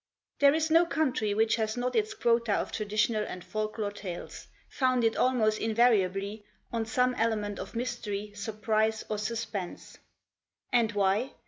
[0.39, 4.47] There is no coimtry which has not its quota of traditional and folk lore tales,
[4.75, 6.43] foimded almost invariably
[6.73, 9.99] on some ele ment of mystery, surprise or suspense.
[10.73, 11.33] And why?